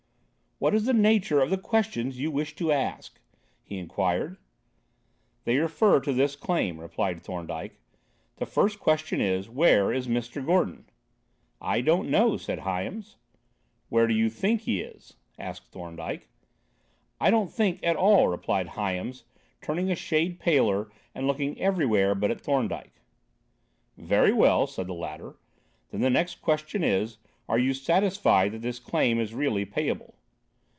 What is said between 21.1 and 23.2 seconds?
and looking everywhere but at Thorndyke.